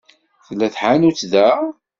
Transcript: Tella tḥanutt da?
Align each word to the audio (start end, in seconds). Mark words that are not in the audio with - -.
Tella 0.45 0.67
tḥanutt 0.73 1.21
da? 1.31 1.49